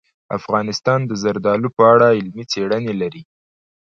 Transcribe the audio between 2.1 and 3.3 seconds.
علمي څېړنې لري.